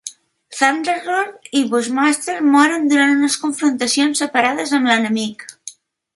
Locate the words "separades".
4.25-4.75